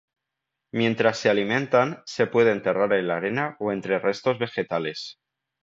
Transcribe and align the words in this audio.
Mientras 0.73 1.19
se 1.19 1.29
alimentan, 1.29 2.01
se 2.07 2.25
puede 2.25 2.51
enterrar 2.53 2.91
en 2.93 3.07
la 3.07 3.17
arena 3.17 3.55
o 3.59 3.71
entre 3.71 3.99
restos 3.99 4.39
vegetales. 4.39 5.19